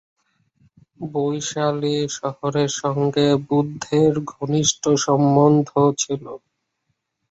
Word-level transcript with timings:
বৈশালী 1.11 1.97
শহরের 2.17 2.71
সঙ্গে 2.81 3.27
বুদ্ধের 3.47 4.13
ঘনিষ্ঠ 4.31 4.83
সম্বন্ধ 5.05 5.69
ছিল। 5.97 6.23